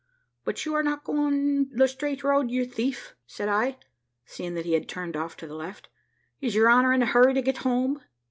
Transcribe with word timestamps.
`But 0.47 0.65
you 0.65 0.73
are 0.73 0.81
not 0.81 1.03
going 1.03 1.69
the 1.69 1.87
straight 1.87 2.23
road, 2.23 2.49
you 2.49 2.65
thief,' 2.65 3.13
said 3.27 3.47
I, 3.47 3.77
seeing 4.25 4.55
that 4.55 4.65
he 4.65 4.73
had 4.73 4.89
turned 4.89 5.15
off 5.15 5.37
to 5.37 5.45
the 5.45 5.53
left. 5.53 5.89
`Is 6.41 6.55
your 6.55 6.71
honour 6.71 6.91
in 6.91 7.03
a 7.03 7.05
hurry 7.05 7.35
to 7.35 7.41
get 7.43 7.57
home? 7.57 8.01